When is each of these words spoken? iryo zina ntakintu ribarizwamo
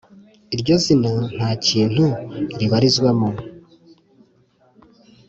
iryo 0.55 0.75
zina 0.85 1.11
ntakintu 1.35 2.05
ribarizwamo 2.59 3.29